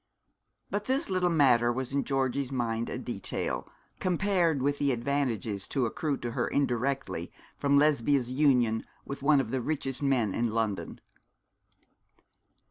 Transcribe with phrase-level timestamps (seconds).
[0.71, 3.69] But this little matter was in Georgie's mind a detail,
[3.99, 9.51] compared with the advantages to accrue to her indirectly from Lesbia's union with one of
[9.51, 11.01] the richest men in London.